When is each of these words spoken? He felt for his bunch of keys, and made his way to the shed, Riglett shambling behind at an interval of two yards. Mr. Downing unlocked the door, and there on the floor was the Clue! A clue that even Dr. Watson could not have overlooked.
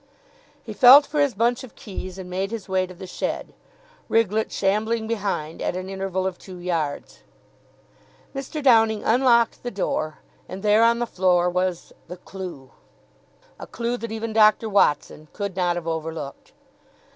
He 0.63 0.73
felt 0.73 1.05
for 1.05 1.19
his 1.19 1.35
bunch 1.35 1.63
of 1.63 1.75
keys, 1.75 2.17
and 2.17 2.27
made 2.27 2.49
his 2.49 2.67
way 2.67 2.87
to 2.87 2.93
the 2.95 3.05
shed, 3.05 3.53
Riglett 4.09 4.49
shambling 4.51 5.05
behind 5.05 5.61
at 5.61 5.75
an 5.75 5.89
interval 5.91 6.25
of 6.25 6.39
two 6.39 6.57
yards. 6.57 7.19
Mr. 8.33 8.63
Downing 8.63 9.03
unlocked 9.03 9.61
the 9.61 9.69
door, 9.69 10.17
and 10.49 10.63
there 10.63 10.81
on 10.81 10.97
the 10.97 11.05
floor 11.05 11.51
was 11.51 11.93
the 12.07 12.17
Clue! 12.17 12.71
A 13.59 13.67
clue 13.67 13.95
that 13.97 14.11
even 14.11 14.33
Dr. 14.33 14.67
Watson 14.67 15.27
could 15.33 15.55
not 15.55 15.75
have 15.75 15.85
overlooked. 15.85 16.53